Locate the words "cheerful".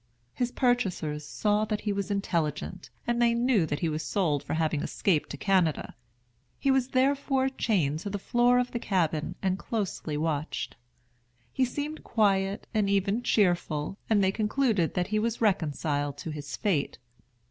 13.21-13.95